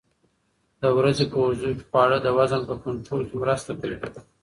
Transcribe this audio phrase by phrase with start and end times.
[0.81, 3.97] د ورځې په اوږدو کې خواړه د وزن په کنټرول کې مرسته کوي.